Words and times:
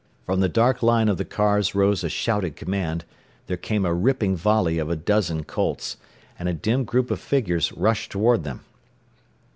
]From 0.25 0.39
the 0.39 0.49
dark 0.49 0.81
line 0.81 1.07
of 1.09 1.17
the 1.19 1.25
cars 1.25 1.75
rose 1.75 2.03
a 2.03 2.09
shouted 2.09 2.55
command, 2.55 3.05
there 3.45 3.55
came 3.55 3.85
a 3.85 3.93
ripping 3.93 4.35
volley 4.35 4.79
of 4.79 4.89
a 4.89 4.95
dozen 4.95 5.43
Colts, 5.43 5.97
and 6.39 6.49
a 6.49 6.53
dim 6.55 6.85
group 6.85 7.11
of 7.11 7.19
figures 7.19 7.71
rushed 7.73 8.11
toward 8.11 8.43
them. 8.43 8.61